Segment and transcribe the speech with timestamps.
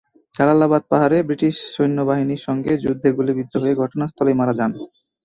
[0.35, 4.71] জালালাবাদ পাহাড়ে ব্রিটিশ সৈন্যবাহিনীর সংগে যুদ্ধে গুলিবিদ্ধ হয়ে ঘটনাস্থলেই মারা যান।